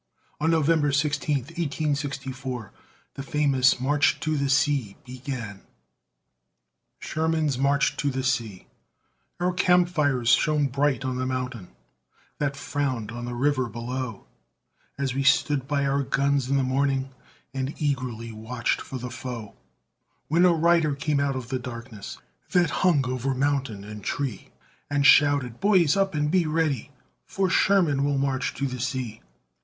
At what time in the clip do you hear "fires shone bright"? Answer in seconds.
9.89-11.05